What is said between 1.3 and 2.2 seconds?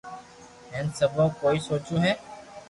ڪوئي سوچو ھي